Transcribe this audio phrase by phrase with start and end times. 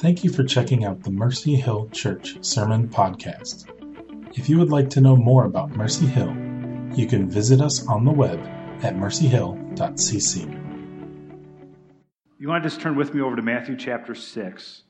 [0.00, 3.68] Thank you for checking out the Mercy Hill Church Sermon Podcast.
[4.38, 6.32] If you would like to know more about Mercy Hill,
[6.94, 8.38] you can visit us on the web
[8.84, 10.38] at mercyhill.cc.
[12.38, 14.82] You want to just turn with me over to Matthew chapter 6.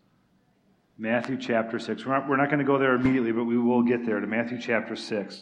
[0.98, 2.04] Matthew chapter 6.
[2.04, 4.26] We're not, we're not going to go there immediately, but we will get there to
[4.26, 5.36] Matthew chapter 6.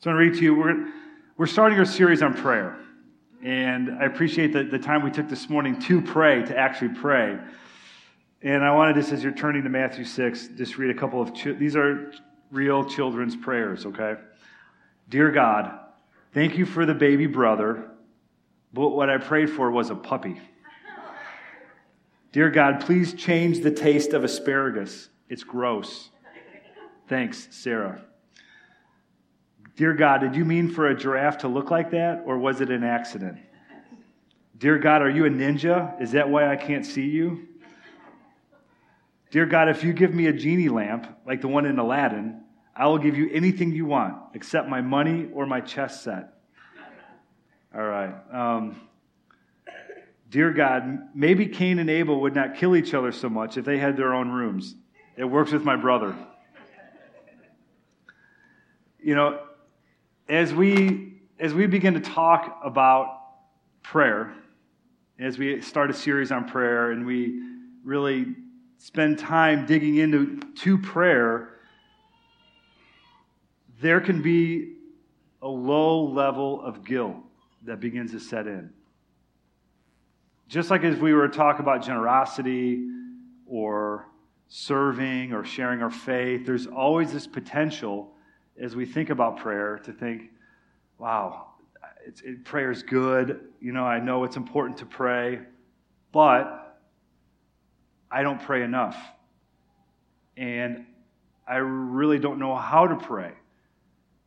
[0.00, 0.56] So I'm going to read to you.
[0.56, 0.92] We're,
[1.36, 2.76] we're starting our series on prayer.
[3.40, 7.38] And I appreciate the, the time we took this morning to pray, to actually pray.
[8.42, 11.32] And I wanted just, as you're turning to Matthew 6, just read a couple of,
[11.58, 12.12] these are
[12.50, 14.16] real children's prayers, okay?
[15.08, 15.78] Dear God,
[16.34, 17.90] thank you for the baby brother,
[18.72, 20.40] but what I prayed for was a puppy.
[22.32, 25.08] Dear God, please change the taste of asparagus.
[25.28, 26.08] It's gross.
[27.08, 28.02] Thanks, Sarah.
[29.76, 32.70] Dear God, did you mean for a giraffe to look like that, or was it
[32.70, 33.38] an accident?
[34.58, 36.00] Dear God, are you a ninja?
[36.00, 37.48] Is that why I can't see you?
[39.32, 42.42] Dear God, if you give me a genie lamp, like the one in Aladdin,
[42.76, 46.34] I will give you anything you want, except my money or my chess set.
[47.74, 48.12] All right.
[48.30, 48.76] Um,
[50.28, 53.78] Dear God, maybe Cain and Abel would not kill each other so much if they
[53.78, 54.74] had their own rooms.
[55.16, 56.14] It works with my brother.
[58.98, 59.40] You know,
[60.28, 63.18] as we as we begin to talk about
[63.82, 64.34] prayer,
[65.18, 67.40] as we start a series on prayer and we
[67.82, 68.34] really
[68.82, 71.50] spend time digging into to prayer,
[73.80, 74.74] there can be
[75.40, 77.14] a low level of guilt
[77.62, 78.72] that begins to set in.
[80.48, 82.84] Just like as we were to talk about generosity
[83.46, 84.08] or
[84.48, 88.10] serving or sharing our faith, there's always this potential
[88.60, 90.22] as we think about prayer to think,
[90.98, 91.52] wow,
[92.04, 93.42] it, prayer is good.
[93.60, 95.38] You know, I know it's important to pray,
[96.10, 96.61] but
[98.12, 98.96] I don't pray enough.
[100.36, 100.86] And
[101.48, 103.32] I really don't know how to pray.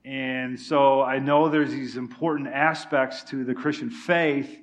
[0.03, 4.59] And so I know there's these important aspects to the Christian faith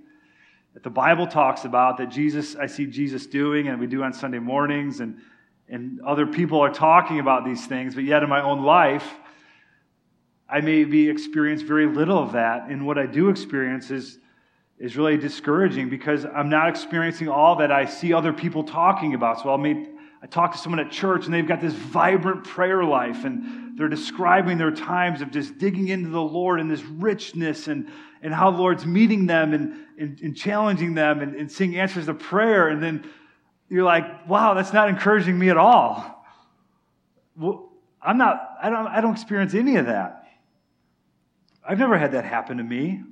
[0.75, 4.13] that the Bible talks about that Jesus, I see Jesus doing, and we do on
[4.13, 5.19] Sunday mornings, and,
[5.69, 9.15] and other people are talking about these things, but yet in my own life,
[10.49, 12.69] I maybe experience very little of that.
[12.69, 14.19] And what I do experience is,
[14.83, 19.41] is really discouraging because I'm not experiencing all that I see other people talking about.
[19.41, 19.89] So I'll meet,
[20.21, 23.89] I talk to someone at church and they've got this vibrant prayer life and they're
[23.89, 27.93] describing their times of just digging into the Lord and this richness and,
[28.23, 32.07] and how the Lord's meeting them and, and, and challenging them and, and seeing answers
[32.07, 32.67] to prayer.
[32.67, 33.09] And then
[33.69, 36.27] you're like, wow, that's not encouraging me at all.
[37.37, 37.71] Well,
[38.03, 40.27] I'm not, I don't, I don't experience any of that.
[41.65, 43.03] I've never had that happen to me.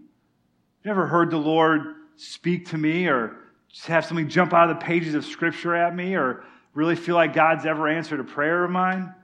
[0.85, 1.83] Never heard the Lord
[2.17, 3.37] speak to me or
[3.69, 7.15] just have something jump out of the pages of Scripture at me or really feel
[7.15, 9.15] like God's ever answered a prayer of mine.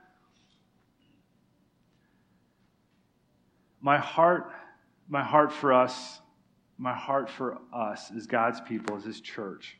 [3.80, 4.52] My heart,
[5.08, 6.20] my heart for us,
[6.78, 9.78] my heart for us as God's people, as His church,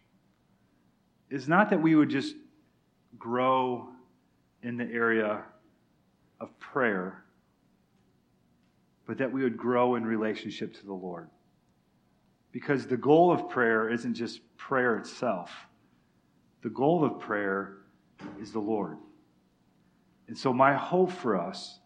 [1.30, 2.36] is not that we would just
[3.18, 3.88] grow
[4.62, 5.42] in the area
[6.40, 7.24] of prayer
[9.06, 11.28] but that we would grow in relationship to the Lord.
[12.56, 15.50] Because the goal of prayer isn't just prayer itself,
[16.62, 17.76] the goal of prayer
[18.40, 18.96] is the Lord.
[20.28, 21.78] And so, my hope for us,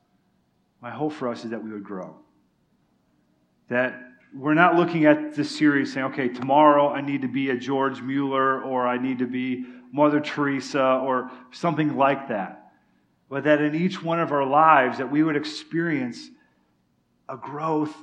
[0.81, 2.15] my hope for us is that we would grow.
[3.67, 4.01] That
[4.33, 8.01] we're not looking at this series saying, okay, tomorrow I need to be a George
[8.01, 12.71] Mueller or I need to be Mother Teresa or something like that.
[13.29, 16.31] But that in each one of our lives that we would experience
[17.29, 17.97] a growth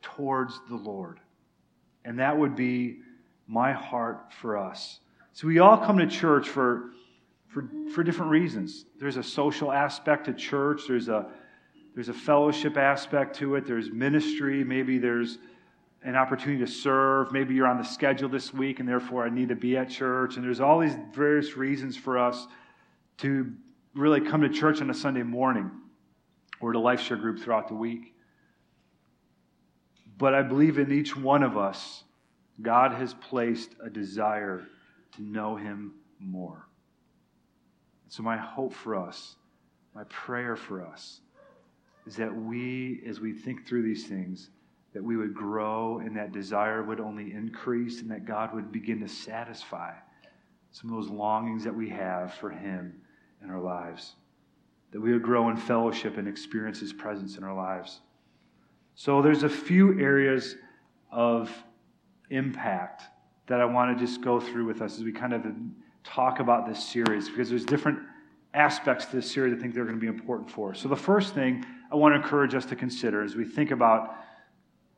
[0.00, 1.20] towards the Lord.
[2.08, 3.00] And that would be
[3.46, 5.00] my heart for us.
[5.34, 6.92] So we all come to church for,
[7.48, 8.86] for, for different reasons.
[8.98, 11.26] There's a social aspect to church, there's a,
[11.94, 15.36] there's a fellowship aspect to it, there's ministry, maybe there's
[16.02, 17.30] an opportunity to serve.
[17.30, 20.36] Maybe you're on the schedule this week and therefore I need to be at church.
[20.36, 22.46] And there's all these various reasons for us
[23.18, 23.52] to
[23.94, 25.70] really come to church on a Sunday morning
[26.60, 28.14] or to life share group throughout the week.
[30.18, 32.02] But I believe in each one of us,
[32.60, 34.66] God has placed a desire
[35.14, 36.66] to know Him more.
[38.08, 39.36] So, my hope for us,
[39.94, 41.20] my prayer for us,
[42.06, 44.50] is that we, as we think through these things,
[44.92, 49.00] that we would grow and that desire would only increase and that God would begin
[49.00, 49.92] to satisfy
[50.72, 53.00] some of those longings that we have for Him
[53.42, 54.14] in our lives.
[54.90, 58.00] That we would grow in fellowship and experience His presence in our lives.
[58.98, 60.56] So there's a few areas
[61.12, 61.52] of
[62.30, 63.04] impact
[63.46, 65.46] that I want to just go through with us as we kind of
[66.02, 68.00] talk about this series because there's different
[68.54, 70.80] aspects to this series I think they're going to be important for us.
[70.80, 74.16] So, the first thing I want to encourage us to consider as we think about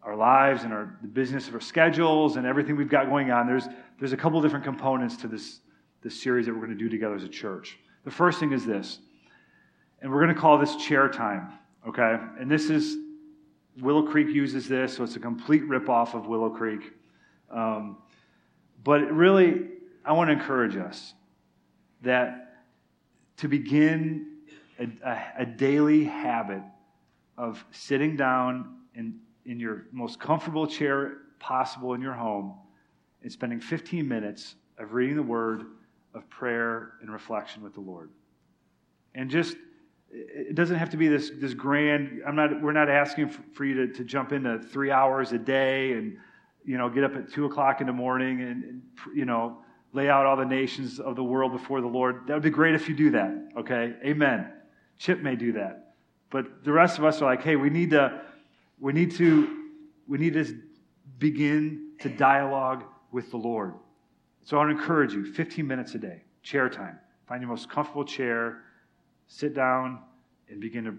[0.03, 3.47] our lives and our, the business of our schedules and everything we've got going on,
[3.47, 3.69] there's,
[3.99, 5.61] there's a couple different components to this,
[6.01, 7.79] this series that we're going to do together as a church.
[8.07, 8.99] The first thing is this,
[10.01, 11.53] and we're going to call this chair time,
[11.87, 12.17] okay?
[12.41, 12.97] And this is,
[13.79, 16.93] Willow Creek uses this, so it's a complete ripoff of Willow Creek.
[17.51, 17.99] Um,
[18.83, 19.69] but really,
[20.05, 21.15] I want to encourage us
[22.03, 22.65] that
[23.39, 24.39] to begin
[24.79, 26.63] a, a, a daily habit
[27.37, 32.55] of sitting down in, in your most comfortable chair possible in your home
[33.23, 35.65] and spending 15 minutes of reading the Word,
[36.15, 38.11] of prayer, and reflection with the Lord.
[39.15, 39.57] And just,
[40.13, 43.87] it doesn't have to be this, this grand, I'm not, we're not asking for, you
[43.87, 46.17] to, to jump into three hours a day and
[46.65, 48.83] you know, get up at two o'clock in the morning and, and,
[49.15, 49.59] you know,
[49.93, 52.27] lay out all the nations of the world before the Lord.
[52.27, 53.51] That would be great if you do that.
[53.57, 54.53] Okay, Amen.
[54.99, 55.95] Chip may do that,
[56.29, 58.21] but the rest of us are like, hey, we need to,
[58.79, 59.69] we need to,
[60.07, 60.61] we need to
[61.19, 63.75] begin to dialogue with the Lord.
[64.45, 66.99] So I want to encourage you: 15 minutes a day, chair time.
[67.27, 68.63] Find your most comfortable chair,
[69.31, 70.01] sit down,
[70.51, 70.95] and begin to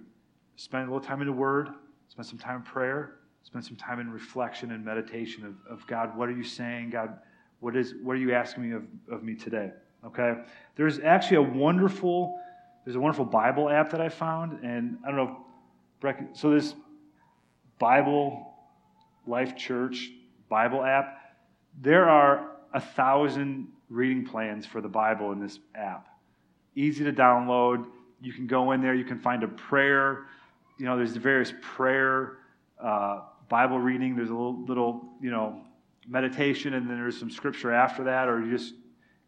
[0.55, 1.69] spend a little time in the Word.
[2.07, 6.15] Spend some time in prayer Spend some time in reflection and meditation of, of God,
[6.15, 6.91] what are you saying?
[6.91, 7.17] God,
[7.59, 9.71] what, is, what are you asking me of, of me today?
[10.05, 10.35] Okay?
[10.75, 12.39] There's actually a wonderful,
[12.85, 15.45] there's a wonderful Bible app that I found, and I don't know,
[16.33, 16.75] so this
[17.79, 18.53] Bible
[19.27, 20.09] Life Church
[20.49, 21.17] Bible app,
[21.79, 26.07] there are a thousand reading plans for the Bible in this app.
[26.75, 27.85] Easy to download.
[28.21, 30.25] You can go in there, you can find a prayer.
[30.77, 32.37] You know, there's the various prayer
[32.81, 34.15] uh, Bible reading.
[34.15, 35.61] There's a little, little, you know,
[36.07, 38.75] meditation, and then there's some scripture after that, or you just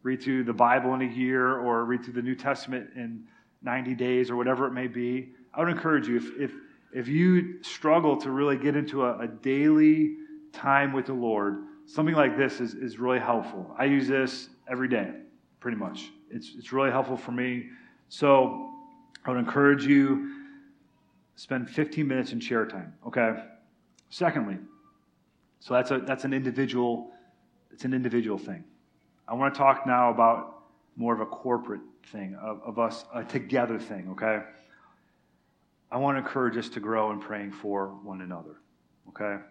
[0.03, 3.23] read through the Bible in a year, or read through the New Testament in
[3.61, 5.29] 90 days, or whatever it may be.
[5.53, 6.51] I would encourage you if if
[6.93, 10.15] if you struggle to really get into a, a daily
[10.51, 13.73] time with the Lord, something like this is, is really helpful.
[13.77, 15.11] I use this every day,
[15.59, 16.11] pretty much.
[16.29, 17.69] It's, it's really helpful for me.
[18.09, 18.72] So
[19.25, 20.31] I would encourage you
[21.35, 23.43] spend 15 minutes in chair time, okay?
[24.09, 24.57] Secondly,
[25.59, 27.11] so that's, a, that's an individual,
[27.71, 28.63] it's an individual thing.
[29.27, 30.63] I want to talk now about
[30.95, 31.81] more of a corporate
[32.11, 34.41] thing, of, of us, a together thing, okay?
[35.91, 38.57] I want to encourage us to grow in praying for one another,
[39.09, 39.41] okay?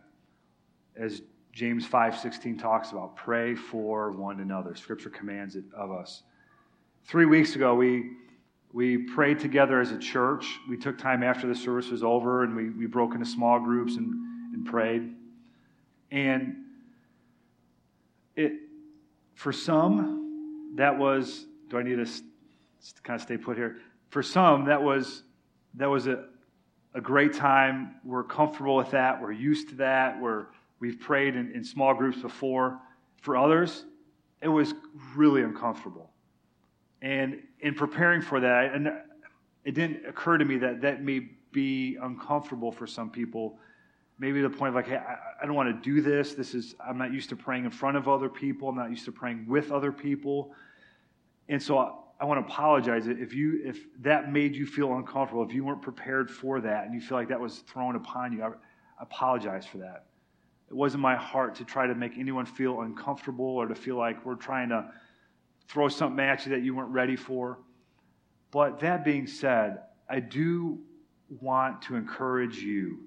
[0.97, 1.23] As
[1.53, 4.75] James 5:16 talks about, pray for one another.
[4.75, 6.23] Scripture commands it of us.
[7.05, 8.13] Three weeks ago, we
[8.73, 10.47] we prayed together as a church.
[10.69, 13.97] We took time after the service was over and we, we broke into small groups
[13.97, 14.15] and
[14.53, 15.15] and prayed.
[16.11, 16.57] And
[18.37, 18.53] it,
[19.35, 22.07] for some, that was, do I need to
[23.03, 23.79] kind of stay put here?
[24.11, 25.23] For some, that was,
[25.75, 26.25] that was a,
[26.95, 27.97] a great time.
[28.05, 29.21] We're comfortable with that.
[29.21, 30.21] We're used to that.
[30.21, 30.47] We're,
[30.81, 32.79] we've prayed in, in small groups before.
[33.23, 33.85] For others,
[34.43, 34.75] it was
[35.17, 36.12] really uncomfortable.
[37.03, 38.89] And in preparing for that, and
[39.65, 43.59] it didn't occur to me that that may be uncomfortable for some people
[44.23, 45.01] maybe the point of like, hey,
[45.43, 46.35] I, don't want to do this.
[46.35, 48.69] This is, I'm not used to praying in front of other people.
[48.69, 50.55] I'm not used to praying with other people.
[51.49, 55.43] And so I, I want to apologize if you, if that made you feel uncomfortable,
[55.43, 58.45] if you weren't prepared for that and you feel like that was thrown upon you,
[58.45, 58.51] I
[59.01, 60.07] apologize for that.
[60.71, 64.25] It wasn't my heart to try to make anyone feel uncomfortable or to feel like
[64.25, 64.89] we're trying to
[65.69, 67.59] throw something at you that you weren't ready for.
[68.51, 70.79] But that being said, I do
[71.41, 72.99] want to encourage you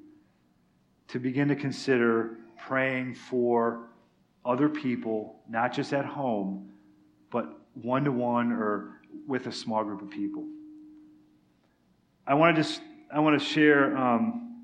[1.10, 3.90] to begin to consider praying for
[4.44, 6.72] other people, not just at home,
[7.30, 10.46] but one to one or with a small group of people.
[12.28, 12.82] I want to just
[13.14, 14.64] I want to share um,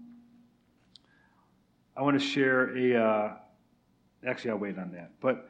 [1.96, 3.34] I want to share a uh,
[4.28, 5.48] actually I'll wait on that, but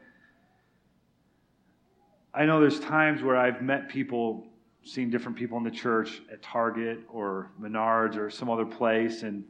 [2.34, 4.48] I know there's times where I've met people,
[4.84, 9.44] seen different people in the church at Target or Menards or some other place, and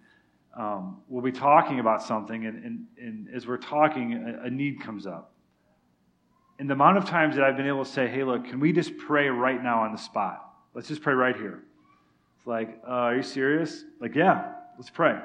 [0.57, 4.81] um, we'll be talking about something, and, and, and as we're talking, a, a, need
[4.81, 5.33] comes up.
[6.59, 8.73] And the amount of times that I've been able to say, hey, look, can we
[8.73, 10.53] just pray right now on the spot?
[10.73, 11.63] Let's just pray right here.
[12.37, 13.85] It's like, uh, are you serious?
[14.01, 15.17] Like, yeah, let's pray.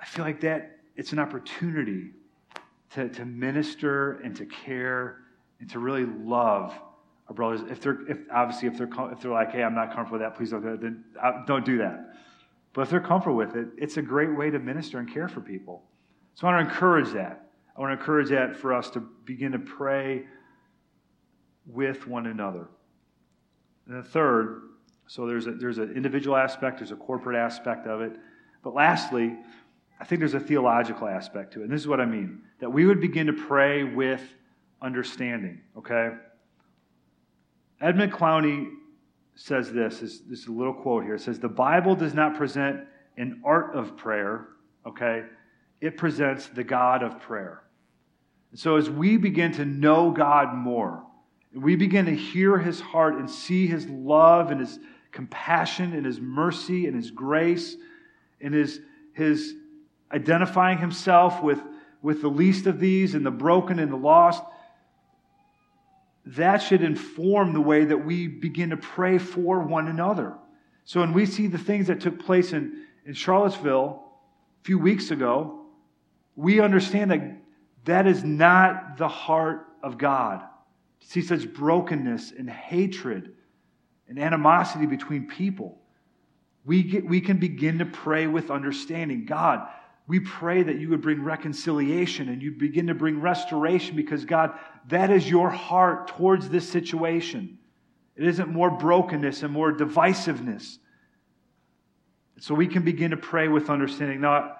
[0.00, 2.10] I feel like that it's an opportunity
[2.94, 5.18] to, to minister and to care
[5.60, 6.72] and to really love
[7.28, 7.60] our brothers.
[7.70, 10.36] If they're, if obviously, if they're, if they're like, hey, I'm not comfortable with that,
[10.36, 12.14] please don't do that, then uh, don't do that.
[12.72, 15.40] But if they're comfortable with it, it's a great way to minister and care for
[15.40, 15.82] people.
[16.34, 17.50] So I want to encourage that.
[17.76, 20.24] I want to encourage that for us to begin to pray
[21.66, 22.68] with one another.
[23.86, 24.62] And the third,
[25.06, 28.12] so there's a, there's an individual aspect, there's a corporate aspect of it.
[28.62, 29.36] But lastly,
[30.00, 31.64] I think there's a theological aspect to it.
[31.64, 34.22] And this is what I mean that we would begin to pray with
[34.80, 36.10] understanding, okay?
[37.80, 38.70] Edmund Clowney
[39.34, 41.14] says this, this, this is a little quote here.
[41.14, 42.80] It says, The Bible does not present
[43.16, 44.48] an art of prayer,
[44.86, 45.24] okay?
[45.80, 47.62] It presents the God of prayer.
[48.50, 51.04] And so as we begin to know God more,
[51.54, 54.78] we begin to hear his heart and see his love and his
[55.12, 57.76] compassion and his mercy and his grace
[58.40, 58.80] and his,
[59.12, 59.54] his
[60.12, 61.60] identifying himself with,
[62.02, 64.42] with the least of these and the broken and the lost,
[66.26, 70.34] that should inform the way that we begin to pray for one another.
[70.84, 74.04] So when we see the things that took place in, in Charlottesville
[74.60, 75.66] a few weeks ago,
[76.36, 77.36] we understand that
[77.84, 80.42] that is not the heart of God.
[81.00, 83.32] To see such brokenness and hatred
[84.08, 85.78] and animosity between people.
[86.64, 89.24] We, get, we can begin to pray with understanding.
[89.24, 89.68] God,
[90.08, 94.58] we pray that you would bring reconciliation and you'd begin to bring restoration because, God,
[94.88, 97.58] that is your heart towards this situation.
[98.16, 100.78] It isn't more brokenness and more divisiveness.
[102.40, 104.22] So we can begin to pray with understanding.
[104.22, 104.56] Now,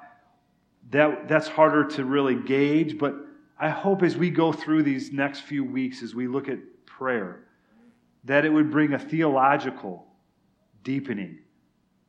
[0.90, 3.14] that, that's harder to really gauge, but
[3.58, 7.44] I hope as we go through these next few weeks, as we look at prayer,
[8.24, 10.06] that it would bring a theological
[10.82, 11.38] deepening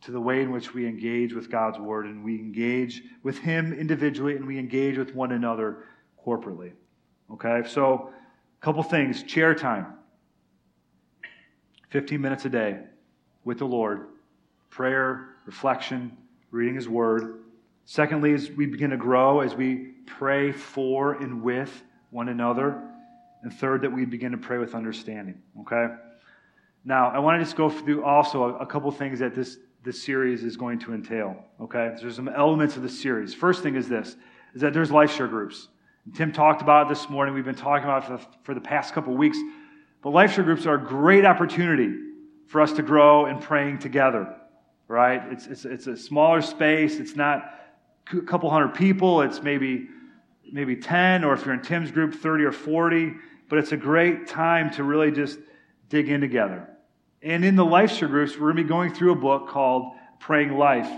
[0.02, 3.74] to the way in which we engage with God's Word and we engage with Him
[3.74, 5.86] individually and we engage with one another
[6.26, 6.72] corporately.
[7.32, 8.12] Okay, so
[8.60, 9.94] a couple things chair time
[11.90, 12.80] 15 minutes a day
[13.44, 14.08] with the Lord,
[14.70, 16.16] prayer, reflection,
[16.52, 17.42] reading His Word.
[17.86, 22.84] Secondly, as we begin to grow, as we pray for and with one another.
[23.42, 25.42] And third, that we begin to pray with understanding.
[25.62, 25.88] Okay?
[26.86, 30.04] Now, I want to just go through also a, a couple things that this this
[30.04, 31.38] series is going to entail.
[31.62, 33.34] Okay, there's some elements of the series.
[33.34, 34.16] First thing is this:
[34.54, 35.70] is that there's life share groups.
[36.16, 37.36] Tim talked about it this morning.
[37.36, 39.38] We've been talking about it for the, for the past couple weeks.
[40.02, 41.94] But life share groups are a great opportunity
[42.48, 44.36] for us to grow in praying together.
[44.88, 45.22] Right?
[45.32, 47.00] It's it's it's a smaller space.
[47.00, 47.54] It's not
[48.12, 49.22] a couple hundred people.
[49.22, 49.88] It's maybe
[50.52, 53.14] maybe 10, or if you're in Tim's group, 30 or 40.
[53.50, 55.40] But it's a great time to really just
[55.90, 56.70] dig in together.
[57.22, 59.92] And in the life share groups, we're going to be going through a book called
[60.20, 60.90] Praying Life,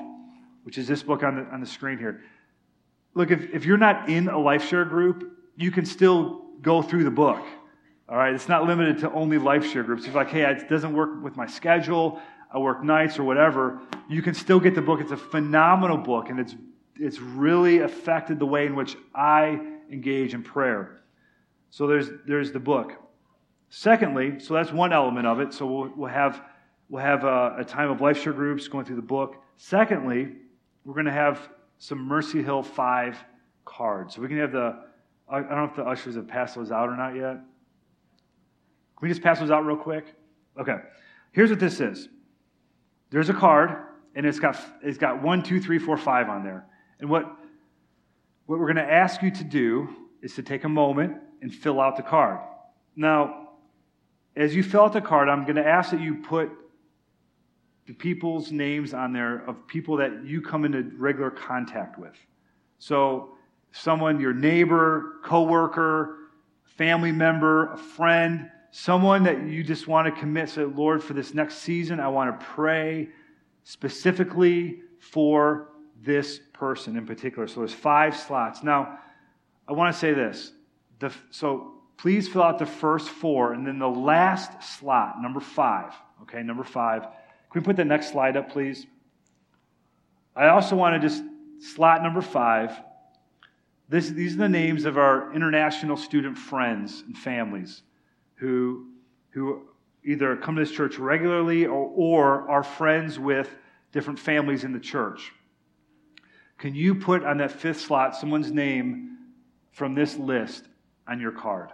[0.63, 2.21] which is this book on the, on the screen here.
[3.13, 7.03] Look, if, if you're not in a life share group, you can still go through
[7.03, 7.43] the book.
[8.07, 10.03] All right, it's not limited to only life share groups.
[10.03, 12.21] If you're like, hey, it doesn't work with my schedule,
[12.53, 13.79] I work nights or whatever,
[14.09, 14.99] you can still get the book.
[14.99, 16.55] It's a phenomenal book, and it's,
[16.97, 21.01] it's really affected the way in which I engage in prayer.
[21.69, 22.93] So there's, there's the book.
[23.73, 25.53] Secondly, so that's one element of it.
[25.53, 26.41] So we'll, we'll have,
[26.89, 29.37] we'll have a, a time of life share groups going through the book.
[29.55, 30.33] Secondly,
[30.83, 33.17] we're going to have some Mercy Hill 5
[33.63, 34.13] cards.
[34.15, 34.77] So we can have the,
[35.29, 37.35] I don't know if the ushers have passed those out or not yet.
[37.35, 40.05] Can we just pass those out real quick?
[40.59, 40.75] Okay.
[41.31, 42.09] Here's what this is
[43.09, 43.71] there's a card,
[44.15, 46.65] and it's got, it's got one, two, three, four, five on there.
[46.99, 47.23] And what,
[48.47, 49.87] what we're going to ask you to do
[50.21, 52.39] is to take a moment and fill out the card.
[52.97, 53.41] Now,
[54.35, 56.49] as you fill out the card, I'm going to ask that you put
[57.87, 62.15] the people's names on there of people that you come into regular contact with.
[62.79, 63.35] So,
[63.71, 66.17] someone, your neighbor, coworker,
[66.63, 70.49] family member, a friend, someone that you just want to commit.
[70.49, 73.09] Say, Lord, for this next season, I want to pray
[73.63, 75.69] specifically for
[76.01, 77.47] this person in particular.
[77.47, 78.63] So there's five slots.
[78.63, 78.99] Now,
[79.67, 80.51] I want to say this.
[80.99, 83.53] The, so please fill out the first four.
[83.53, 85.93] And then the last slot, number five.
[86.23, 87.03] Okay, number five.
[87.03, 88.87] Can we put the next slide up, please?
[90.35, 91.23] I also want to just
[91.59, 92.71] slot number five.
[93.87, 97.83] This, these are the names of our international student friends and families
[98.35, 98.87] who,
[99.29, 99.61] who
[100.03, 103.53] either come to this church regularly or, or are friends with
[103.91, 105.33] different families in the church.
[106.57, 109.17] Can you put on that fifth slot someone's name
[109.71, 110.63] from this list
[111.07, 111.71] on your card?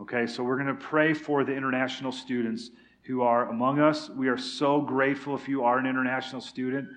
[0.00, 2.70] Okay, so we're going to pray for the international students
[3.02, 4.10] who are among us.
[4.10, 6.88] We are so grateful if you are an international student.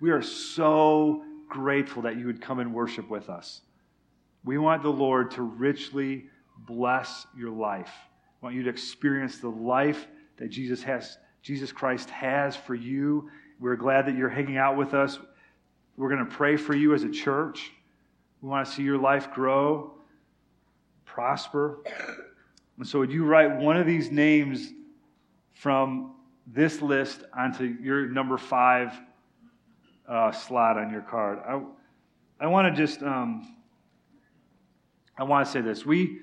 [0.00, 3.62] We are so grateful that you would come and worship with us.
[4.44, 6.26] We want the Lord to richly
[6.66, 7.92] bless your life.
[8.40, 10.06] We want you to experience the life
[10.38, 13.30] that Jesus has Jesus Christ has for you.
[13.60, 15.18] We're glad that you're hanging out with us.
[15.96, 17.70] We're going to pray for you as a church.
[18.42, 19.94] We want to see your life grow.
[21.04, 21.78] prosper.
[22.78, 24.72] And so, would you write one of these names
[25.54, 26.14] from
[26.46, 28.92] this list onto your number five
[30.08, 31.38] uh, slot on your card?
[31.48, 31.62] I,
[32.44, 33.56] I want to just, um,
[35.18, 35.86] I want to say this.
[35.86, 36.18] We,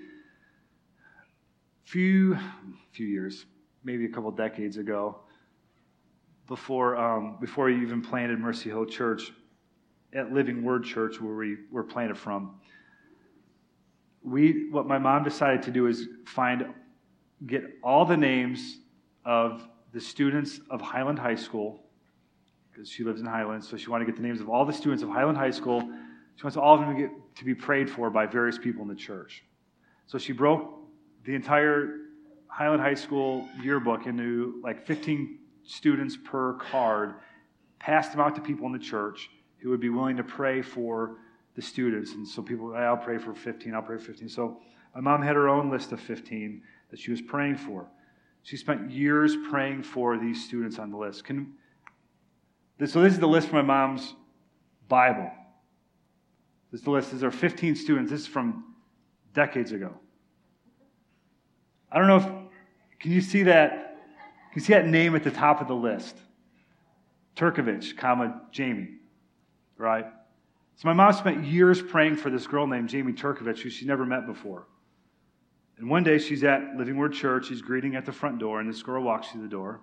[1.84, 2.38] few,
[2.92, 3.46] few years,
[3.84, 5.20] maybe a couple decades ago,
[6.48, 9.32] before, um, before you even planted Mercy Hill Church,
[10.16, 12.56] at Living Word Church, where we were planted from,
[14.24, 16.66] we, what my mom decided to do is find,
[17.46, 18.80] get all the names
[19.26, 21.84] of the students of Highland High School,
[22.72, 24.74] because she lives in Highland, so she wanted to get the names of all the
[24.74, 25.82] students of Highland High School.
[26.36, 28.88] She wants all of them to, get, to be prayed for by various people in
[28.88, 29.44] the church.
[30.08, 30.74] So she broke
[31.26, 31.98] the entire
[32.48, 37.16] Highland High School yearbook into like 15 students per card,
[37.80, 41.18] passed them out to people in the church who would be willing to pray for
[41.56, 42.14] the students.
[42.14, 44.30] And so people, I'll pray for 15, I'll pray for 15.
[44.30, 44.60] So
[44.96, 47.88] my mom had her own list of 15 that she was praying for.
[48.44, 51.24] She spent years praying for these students on the list.
[51.24, 51.54] Can,
[52.86, 54.16] so this is the list from my mom's
[54.88, 55.32] Bible.
[56.72, 57.12] This is the list.
[57.12, 58.12] These are 15 students.
[58.12, 58.76] This is from
[59.34, 59.94] decades ago.
[61.92, 62.26] I don't know if,
[63.00, 63.72] can you see that?
[64.52, 66.16] Can you see that name at the top of the list?
[67.36, 68.90] Turkovich, comma, Jamie,
[69.78, 70.06] right?
[70.76, 74.06] So my mom spent years praying for this girl named Jamie Turkovich, who she never
[74.06, 74.68] met before.
[75.78, 77.48] And one day she's at Living Word Church.
[77.48, 79.82] She's greeting at the front door, and this girl walks through the door.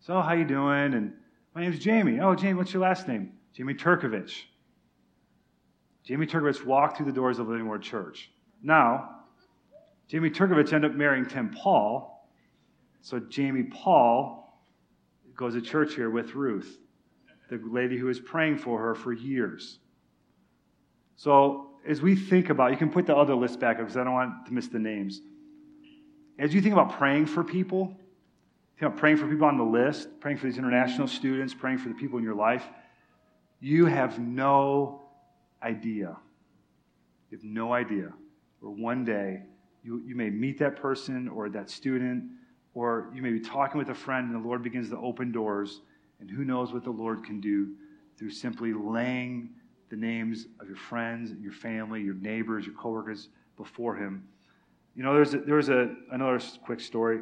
[0.00, 0.94] So, how you doing?
[0.94, 1.14] And
[1.54, 2.20] my name's Jamie.
[2.20, 3.32] Oh, Jamie, what's your last name?
[3.54, 4.42] Jamie Turkovich.
[6.04, 8.30] Jamie Turkovich walked through the doors of Living Word Church.
[8.62, 9.22] Now,
[10.08, 12.28] Jamie Turkovich ended up marrying Tim Paul.
[13.00, 14.60] So Jamie Paul
[15.36, 16.78] goes to church here with Ruth,
[17.50, 19.78] the lady who was praying for her for years.
[21.16, 24.04] So as we think about, you can put the other list back up because I
[24.04, 25.20] don't want to miss the names.
[26.38, 27.86] As you think about praying for people,
[28.76, 31.88] think about praying for people on the list, praying for these international students, praying for
[31.88, 32.64] the people in your life,
[33.60, 35.02] you have no
[35.62, 36.16] idea.
[37.30, 38.12] You have no idea
[38.60, 39.42] where one day
[39.82, 42.24] you, you may meet that person or that student,
[42.74, 45.80] or you may be talking with a friend and the Lord begins to open doors,
[46.20, 47.74] and who knows what the Lord can do
[48.18, 49.50] through simply laying
[49.90, 54.26] the names of your friends, your family, your neighbors, your coworkers before Him.
[54.94, 57.20] You know, there's a, there was a, another quick story.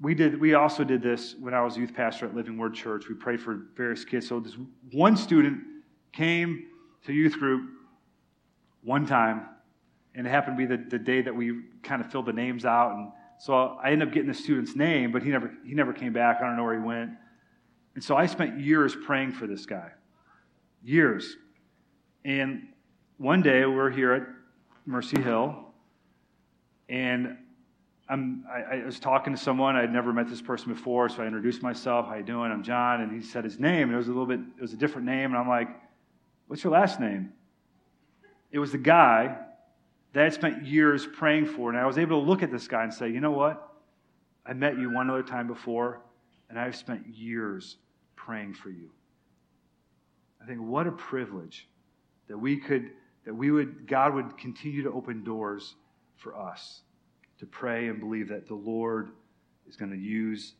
[0.00, 0.40] We did.
[0.40, 3.08] We also did this when I was youth pastor at Living Word Church.
[3.08, 4.28] We prayed for various kids.
[4.28, 4.56] So this
[4.90, 5.62] one student
[6.12, 6.64] came
[7.06, 7.70] to youth group
[8.82, 9.46] one time,
[10.14, 12.64] and it happened to be the, the day that we kind of filled the names
[12.64, 12.92] out.
[12.92, 16.12] And so I ended up getting the student's name, but he never he never came
[16.12, 16.38] back.
[16.40, 17.10] I don't know where he went.
[17.94, 19.92] And so I spent years praying for this guy
[20.82, 21.36] years.
[22.24, 22.68] And
[23.18, 24.22] one day we're here at
[24.86, 25.66] Mercy Hill,
[26.88, 27.36] and
[28.08, 29.76] I'm, I, I, was talking to someone.
[29.76, 32.08] I'd never met this person before, so I introduced myself.
[32.08, 32.50] How you doing?
[32.50, 33.00] I'm John.
[33.00, 35.06] And he said his name, and it was a little bit, it was a different
[35.06, 35.30] name.
[35.30, 35.68] And I'm like,
[36.46, 37.32] what's your last name?
[38.50, 39.38] It was the guy
[40.12, 41.70] that I spent years praying for.
[41.70, 43.72] And I was able to look at this guy and say, you know what?
[44.44, 46.00] I met you one other time before,
[46.50, 47.76] and I've spent years
[48.16, 48.90] praying for you.
[50.42, 51.68] I think what a privilege
[52.28, 52.90] that we could,
[53.24, 55.76] that we would, God would continue to open doors
[56.16, 56.82] for us
[57.38, 59.10] to pray and believe that the Lord
[59.68, 60.54] is going to use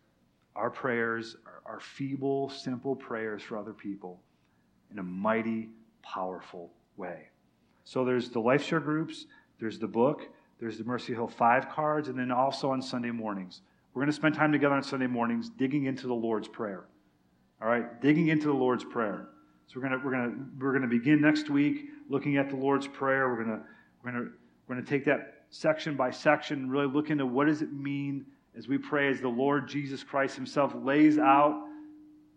[0.54, 4.20] our prayers, our, our feeble, simple prayers for other people
[4.90, 5.70] in a mighty,
[6.02, 7.28] powerful way.
[7.84, 9.26] So there's the life share groups,
[9.58, 10.28] there's the book,
[10.60, 13.62] there's the Mercy Hill 5 cards, and then also on Sunday mornings.
[13.94, 16.84] We're going to spend time together on Sunday mornings digging into the Lord's Prayer.
[17.60, 18.00] All right?
[18.00, 19.28] Digging into the Lord's Prayer.
[19.72, 23.30] So we're gonna we're gonna we're gonna begin next week looking at the Lord's Prayer.
[23.30, 23.62] We're gonna
[24.04, 24.26] we're gonna
[24.66, 28.26] we're gonna take that section by section and really look into what does it mean
[28.54, 31.68] as we pray as the Lord Jesus Christ Himself lays out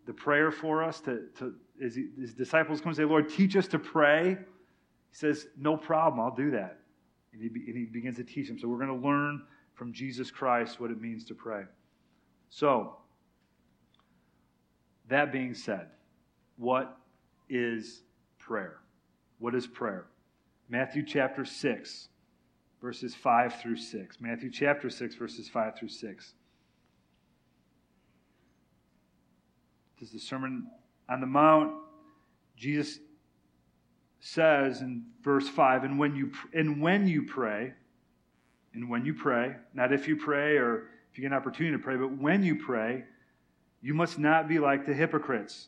[0.05, 3.57] the prayer for us to, to as he, his disciples come and say, Lord, teach
[3.57, 4.37] us to pray.
[5.09, 6.79] He says, No problem, I'll do that.
[7.33, 8.57] And he, and he begins to teach them.
[8.57, 9.41] So we're going to learn
[9.73, 11.63] from Jesus Christ what it means to pray.
[12.49, 12.95] So,
[15.09, 15.87] that being said,
[16.55, 16.97] what
[17.49, 18.01] is
[18.39, 18.77] prayer.
[19.39, 20.05] What is prayer?
[20.69, 22.10] Matthew chapter 6,
[22.81, 24.17] verses 5 through 6.
[24.19, 26.34] Matthew chapter 6, verses 5 through 6.
[29.99, 30.67] This is the Sermon
[31.10, 31.73] on the Mount.
[32.58, 32.99] Jesus
[34.19, 37.71] says in verse 5 and when you and when you pray
[38.73, 41.84] and when you pray not if you pray or if you get an opportunity to
[41.84, 43.03] pray but when you pray
[43.84, 45.67] you must not be like the hypocrites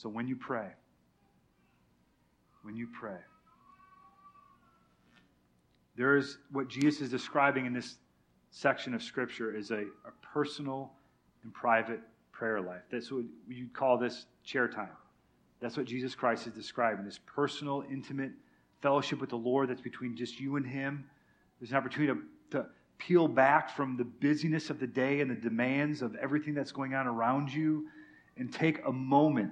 [0.00, 0.68] So when you pray,
[2.62, 3.18] when you pray,
[5.96, 7.96] there is what Jesus is describing in this
[8.52, 10.92] section of Scripture is a, a personal
[11.42, 11.98] and private
[12.30, 12.82] prayer life.
[12.92, 14.92] That's what you'd call this chair time.
[15.58, 18.30] That's what Jesus Christ is describing this personal, intimate
[18.80, 21.04] fellowship with the Lord that's between just you and Him.
[21.58, 22.20] There's an opportunity
[22.52, 22.66] to, to
[22.98, 26.94] peel back from the busyness of the day and the demands of everything that's going
[26.94, 27.88] on around you
[28.36, 29.50] and take a moment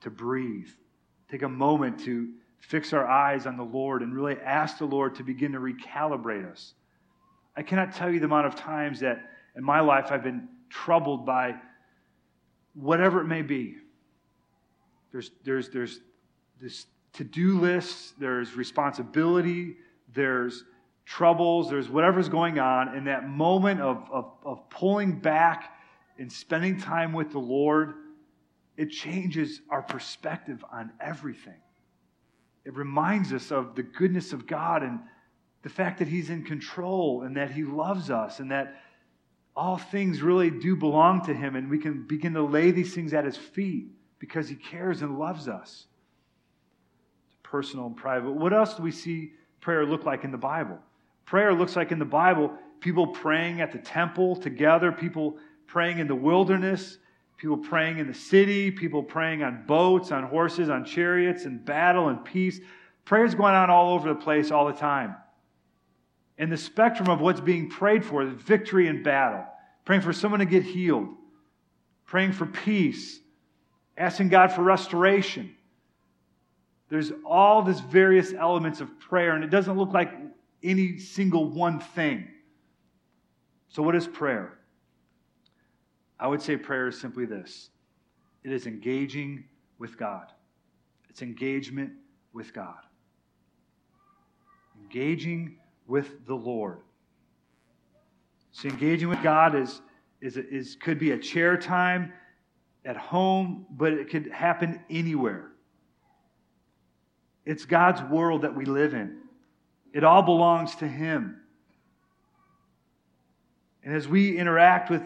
[0.00, 0.68] to breathe.
[1.30, 5.14] Take a moment to fix our eyes on the Lord and really ask the Lord
[5.16, 6.74] to begin to recalibrate us.
[7.56, 11.26] I cannot tell you the amount of times that in my life I've been troubled
[11.26, 11.56] by
[12.74, 13.76] whatever it may be.
[15.12, 16.00] There's, there's, there's
[16.60, 19.76] this to do lists, there's responsibility,
[20.14, 20.64] there's
[21.04, 22.96] troubles, there's whatever's going on.
[22.96, 25.76] In that moment of, of, of pulling back
[26.18, 27.94] and spending time with the Lord,
[28.80, 31.60] it changes our perspective on everything.
[32.64, 35.00] It reminds us of the goodness of God and
[35.60, 38.80] the fact that He's in control and that He loves us and that
[39.54, 43.12] all things really do belong to Him, and we can begin to lay these things
[43.12, 43.88] at His feet
[44.18, 45.84] because He cares and loves us.
[47.26, 48.32] It's personal and private.
[48.32, 50.78] What else do we see prayer look like in the Bible?
[51.26, 56.08] Prayer looks like in the Bible people praying at the temple together, people praying in
[56.08, 56.96] the wilderness,
[57.40, 62.08] people praying in the city, people praying on boats, on horses, on chariots, in battle
[62.08, 62.60] and peace.
[63.04, 65.16] Prayer's going on all over the place all the time
[66.40, 69.44] and the spectrum of what's being prayed for is victory in battle,
[69.84, 71.08] praying for someone to get healed,
[72.06, 73.20] praying for peace,
[73.98, 75.54] asking God for restoration.
[76.88, 80.14] There's all these various elements of prayer, and it doesn't look like
[80.62, 82.26] any single one thing.
[83.68, 84.59] So, what is prayer?
[86.20, 87.70] I would say prayer is simply this
[88.44, 89.44] it is engaging
[89.78, 90.32] with God,
[91.08, 91.92] it's engagement
[92.32, 92.78] with God.
[94.82, 95.56] Engaging
[95.86, 96.78] with the Lord.
[98.52, 99.80] So engaging with God is,
[100.20, 102.12] is, is could be a chair time
[102.84, 105.52] at home, but it could happen anywhere.
[107.44, 109.18] It's God's world that we live in.
[109.92, 111.36] It all belongs to Him.
[113.84, 115.02] And as we interact with,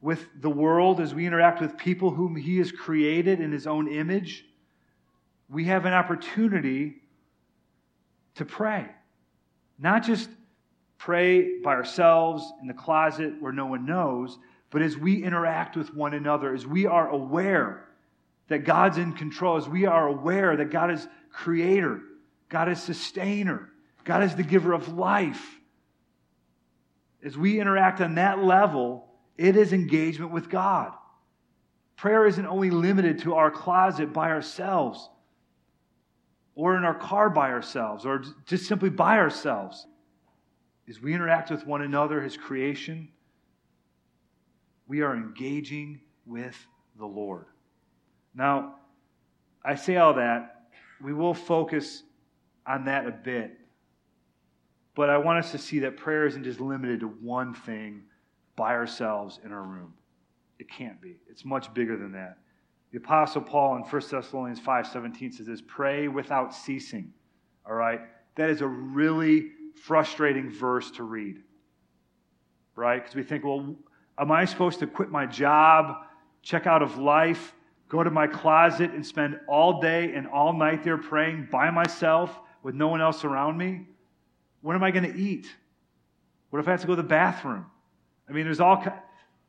[0.00, 3.88] with the world, as we interact with people whom He has created in His own
[3.88, 4.44] image,
[5.48, 6.96] we have an opportunity
[8.36, 8.86] to pray.
[9.78, 10.28] Not just
[10.98, 14.38] pray by ourselves in the closet where no one knows,
[14.70, 17.88] but as we interact with one another, as we are aware
[18.48, 22.00] that God's in control, as we are aware that God is creator,
[22.48, 23.70] God is sustainer,
[24.04, 25.58] God is the giver of life.
[27.24, 29.07] As we interact on that level,
[29.38, 30.92] it is engagement with God.
[31.96, 35.08] Prayer isn't only limited to our closet by ourselves
[36.54, 39.86] or in our car by ourselves or just simply by ourselves.
[40.88, 43.08] As we interact with one another, His creation,
[44.88, 46.56] we are engaging with
[46.98, 47.46] the Lord.
[48.34, 48.74] Now,
[49.64, 50.70] I say all that.
[51.00, 52.02] We will focus
[52.66, 53.52] on that a bit.
[54.96, 58.02] But I want us to see that prayer isn't just limited to one thing
[58.58, 59.94] by ourselves in our room.
[60.58, 61.14] It can't be.
[61.30, 62.38] It's much bigger than that.
[62.90, 67.12] The Apostle Paul in 1 Thessalonians 5:17 says this, pray without ceasing.
[67.64, 68.00] All right?
[68.34, 69.52] That is a really
[69.84, 71.42] frustrating verse to read.
[72.74, 73.00] Right?
[73.00, 73.76] Because we think, well,
[74.18, 75.96] am I supposed to quit my job,
[76.42, 77.54] check out of life,
[77.88, 82.40] go to my closet and spend all day and all night there praying by myself
[82.64, 83.86] with no one else around me?
[84.62, 85.46] What am I going to eat?
[86.50, 87.66] What if I have to go to the bathroom?
[88.28, 88.84] I mean, there's all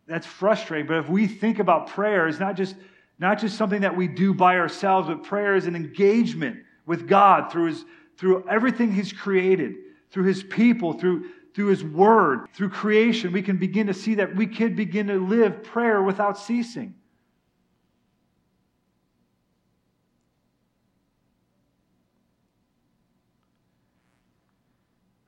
[0.07, 0.87] that's frustrating.
[0.87, 2.75] But if we think about prayer, it's not just
[3.19, 7.51] not just something that we do by ourselves, but prayer is an engagement with God
[7.51, 7.85] through, his,
[8.17, 9.75] through everything He's created,
[10.09, 13.33] through His people, through, through His Word, through creation.
[13.33, 16.95] We can begin to see that we can begin to live prayer without ceasing.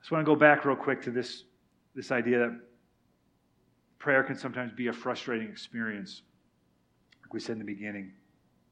[0.00, 1.44] I just want to go back real quick to this,
[1.94, 2.58] this idea that
[4.02, 6.22] prayer can sometimes be a frustrating experience
[7.22, 8.10] like we said in the beginning.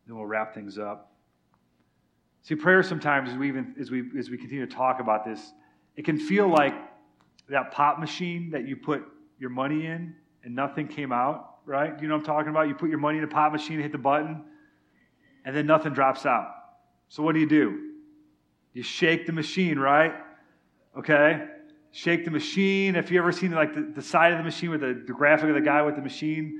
[0.04, 1.12] Then we'll wrap things up.
[2.42, 5.52] See, prayer sometimes, as we, even, as we, as we continue to talk about this,
[5.96, 6.74] it can feel like
[7.48, 9.04] that pop machine that you put
[9.38, 11.92] your money in and nothing came out, right?
[12.02, 12.66] You know what I'm talking about?
[12.66, 14.42] You put your money in a pop machine, hit the button,
[15.44, 16.50] and then nothing drops out.
[17.08, 17.92] So what do you do?
[18.72, 20.14] You shake the machine, right?
[20.98, 21.46] Okay?
[21.92, 22.94] Shake the machine.
[22.96, 25.48] If you ever seen like the, the side of the machine with the, the graphic
[25.48, 26.58] of the guy with the machine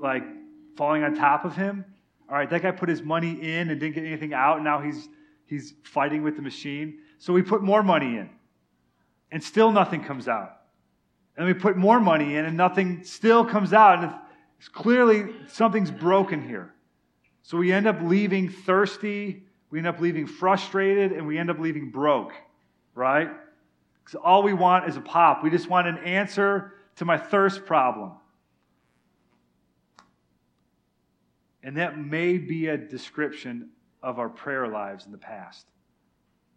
[0.00, 0.24] like
[0.76, 1.84] falling on top of him.
[2.28, 4.80] All right, that guy put his money in and didn't get anything out, and now
[4.80, 5.08] he's
[5.46, 6.98] he's fighting with the machine.
[7.18, 8.28] So we put more money in,
[9.32, 10.56] and still nothing comes out.
[11.36, 14.02] And we put more money in, and nothing still comes out.
[14.02, 14.12] And
[14.58, 16.74] it's clearly something's broken here.
[17.42, 21.58] So we end up leaving thirsty, we end up leaving frustrated, and we end up
[21.58, 22.32] leaving broke,
[22.94, 23.30] right?
[24.08, 25.44] Because all we want is a pop.
[25.44, 28.12] We just want an answer to my thirst problem.
[31.62, 33.68] And that may be a description
[34.02, 35.66] of our prayer lives in the past,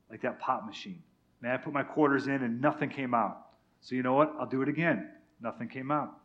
[0.10, 1.04] like that pop machine.
[1.42, 3.48] Man, I put my quarters in and nothing came out.
[3.82, 4.34] So you know what?
[4.40, 5.10] I'll do it again.
[5.42, 6.22] Nothing came out.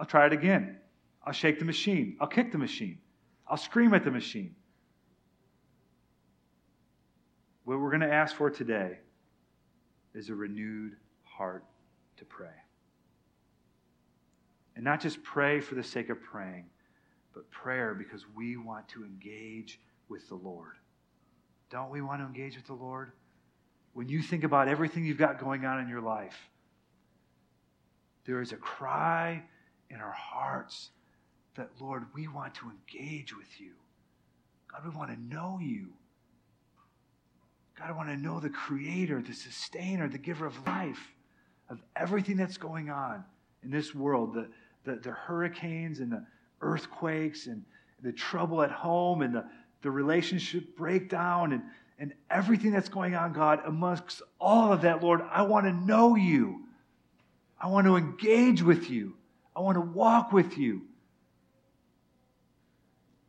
[0.00, 0.78] I'll try it again.
[1.22, 2.16] I'll shake the machine.
[2.18, 2.96] I'll kick the machine.
[3.46, 4.54] I'll scream at the machine.
[7.64, 9.00] What we're going to ask for today
[10.14, 11.64] is a renewed heart
[12.16, 12.48] to pray.
[14.76, 16.64] And not just pray for the sake of praying,
[17.34, 20.76] but prayer because we want to engage with the Lord.
[21.70, 23.12] Don't we want to engage with the Lord?
[23.94, 26.36] When you think about everything you've got going on in your life,
[28.24, 29.42] there is a cry
[29.90, 30.90] in our hearts
[31.56, 33.72] that, Lord, we want to engage with you.
[34.70, 35.88] God, we want to know you.
[37.78, 41.12] God, I want to know the creator, the sustainer, the giver of life,
[41.70, 43.24] of everything that's going on
[43.62, 44.48] in this world the,
[44.84, 46.24] the, the hurricanes and the
[46.60, 47.64] earthquakes and
[48.02, 49.44] the trouble at home and the,
[49.82, 51.62] the relationship breakdown and,
[51.98, 56.16] and everything that's going on, God, amongst all of that, Lord, I want to know
[56.16, 56.64] you.
[57.60, 59.14] I want to engage with you.
[59.54, 60.82] I want to walk with you.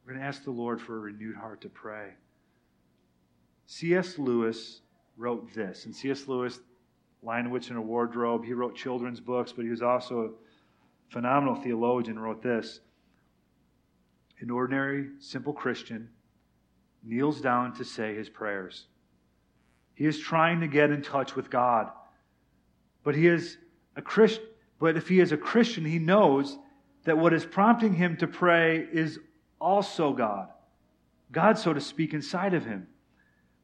[0.05, 2.09] We're going to ask the Lord for a renewed heart to pray.
[3.65, 4.17] C.S.
[4.17, 4.81] Lewis
[5.17, 6.27] wrote this, and C.S.
[6.27, 6.59] Lewis,
[7.21, 11.55] Lion, Witch, in a Wardrobe, he wrote children's books, but he was also a phenomenal
[11.55, 12.81] theologian, wrote this.
[14.39, 16.09] An ordinary, simple Christian
[17.03, 18.87] kneels down to say his prayers.
[19.95, 21.91] He is trying to get in touch with God.
[23.03, 23.57] But he is
[23.95, 24.45] a Christian,
[24.79, 26.57] but if he is a Christian, he knows
[27.03, 29.19] that what is prompting him to pray is
[29.59, 30.49] also God.
[31.31, 32.87] God, so to speak, inside of him.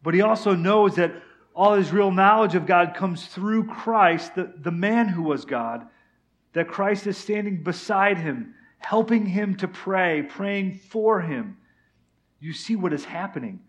[0.01, 1.13] But he also knows that
[1.53, 5.87] all his real knowledge of God comes through Christ, the, the man who was God,
[6.53, 11.57] that Christ is standing beside him, helping him to pray, praying for him.
[12.39, 13.59] You see what is happening.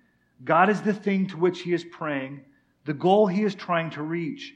[0.45, 2.43] God is the thing to which he is praying,
[2.85, 4.55] the goal he is trying to reach.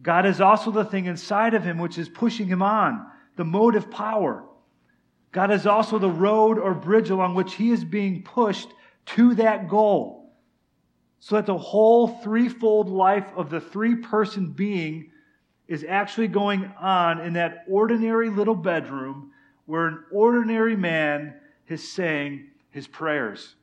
[0.00, 3.04] God is also the thing inside of him which is pushing him on,
[3.36, 4.44] the motive power.
[5.32, 8.68] God is also the road or bridge along which he is being pushed
[9.06, 10.17] to that goal.
[11.20, 15.10] So that the whole threefold life of the three person being
[15.66, 19.32] is actually going on in that ordinary little bedroom
[19.66, 21.34] where an ordinary man
[21.68, 23.54] is saying his prayers.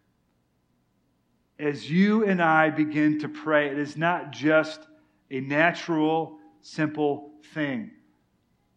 [1.58, 4.82] As you and I begin to pray, it is not just
[5.32, 7.92] a natural, simple thing.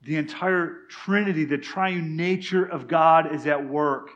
[0.05, 4.11] The entire Trinity, the triune nature of God is at work.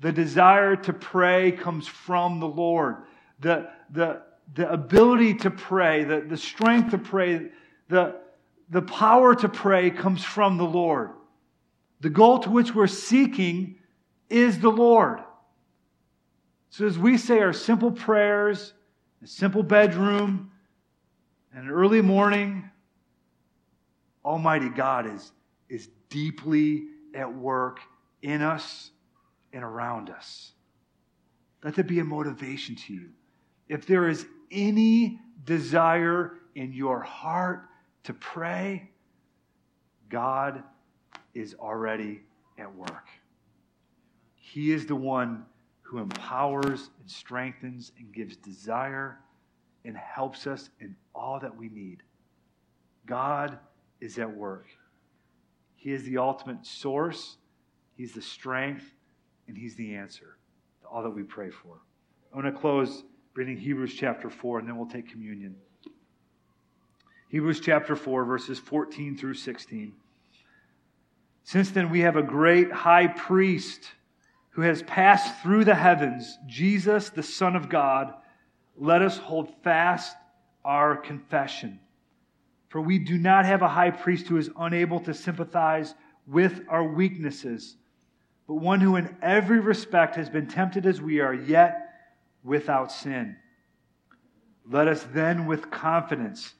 [0.00, 2.96] The desire to pray comes from the Lord.
[3.42, 4.22] The, the,
[4.54, 7.48] the ability to pray, the, the strength to pray,
[7.88, 8.16] the,
[8.70, 11.10] the power to pray comes from the Lord.
[12.00, 13.76] The goal to which we're seeking
[14.30, 15.20] is the Lord.
[16.70, 18.72] So as we say our simple prayers,
[19.22, 20.50] a simple bedroom,
[21.54, 22.70] and an early morning,
[24.24, 25.32] Almighty God is,
[25.68, 27.80] is deeply at work
[28.22, 28.90] in us
[29.52, 30.52] and around us.
[31.62, 33.10] Let that be a motivation to you.
[33.68, 37.66] If there is any desire in your heart
[38.04, 38.90] to pray,
[40.08, 40.62] God
[41.34, 42.22] is already
[42.58, 43.08] at work.
[44.34, 45.46] He is the one
[45.80, 49.18] who empowers and strengthens and gives desire
[49.84, 52.02] and helps us in all that we need.
[53.06, 53.58] God
[54.00, 54.66] is at work.
[55.74, 57.36] He is the ultimate source,
[57.96, 58.84] He's the strength,
[59.48, 60.36] and He's the answer
[60.82, 61.80] to all that we pray for.
[62.32, 65.56] I want to close reading Hebrews chapter 4, and then we'll take communion.
[67.28, 69.94] Hebrews chapter 4, verses 14 through 16.
[71.44, 73.90] Since then, we have a great high priest
[74.50, 78.12] who has passed through the heavens, Jesus, the Son of God.
[78.76, 80.14] Let us hold fast
[80.62, 81.80] our confession.
[82.68, 85.94] For we do not have a high priest who is unable to sympathize
[86.26, 87.76] with our weaknesses,
[88.46, 91.81] but one who in every respect has been tempted as we are, yet
[92.44, 93.36] without sin.
[94.68, 96.54] Let us then with confidence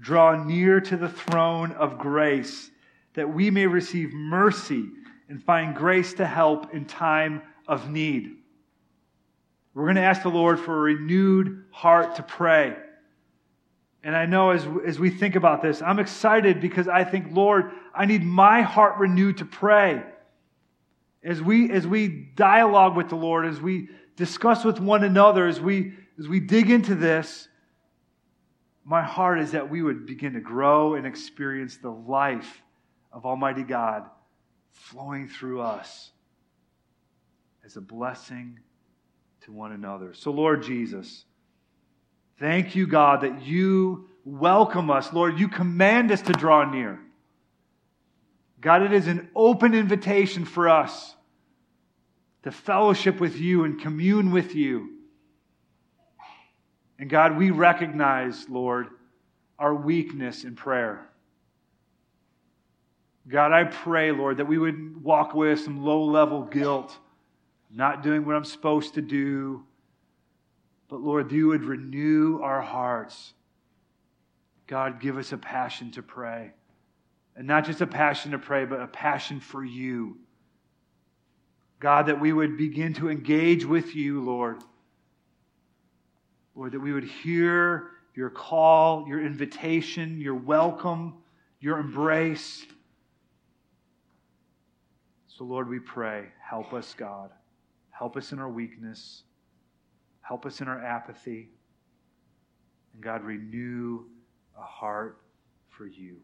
[0.00, 2.70] draw near to the throne of grace,
[3.14, 4.88] that we may receive mercy
[5.28, 8.36] and find grace to help in time of need.
[9.74, 12.76] We're going to ask the Lord for a renewed heart to pray.
[14.02, 17.72] And I know as, as we think about this, I'm excited because I think, Lord,
[17.94, 20.02] I need my heart renewed to pray.
[21.22, 23.88] As we, as we dialogue with the Lord, as we
[24.18, 27.48] discuss with one another, as we, as we dig into this,
[28.84, 32.62] my heart is that we would begin to grow and experience the life
[33.12, 34.10] of Almighty God
[34.72, 36.10] flowing through us
[37.64, 38.58] as a blessing
[39.42, 40.14] to one another.
[40.14, 41.24] So, Lord Jesus,
[42.40, 45.12] thank you, God, that you welcome us.
[45.12, 46.98] Lord, you command us to draw near.
[48.60, 51.14] God, it is an open invitation for us
[52.48, 54.88] to fellowship with you and commune with you.
[56.98, 58.86] And God, we recognize, Lord,
[59.58, 61.06] our weakness in prayer.
[63.28, 66.96] God, I pray, Lord, that we would walk away with some low level guilt,
[67.70, 69.62] not doing what I'm supposed to do.
[70.88, 73.34] But Lord, you would renew our hearts.
[74.66, 76.52] God, give us a passion to pray.
[77.36, 80.16] And not just a passion to pray, but a passion for you.
[81.80, 84.62] God, that we would begin to engage with you, Lord.
[86.54, 91.14] Lord, that we would hear your call, your invitation, your welcome,
[91.60, 92.66] your embrace.
[95.28, 97.30] So, Lord, we pray, help us, God.
[97.90, 99.22] Help us in our weakness.
[100.20, 101.48] Help us in our apathy.
[102.92, 104.04] And God, renew
[104.58, 105.20] a heart
[105.70, 106.16] for you.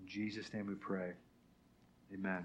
[0.00, 1.12] In Jesus' name we pray.
[2.12, 2.44] Amen.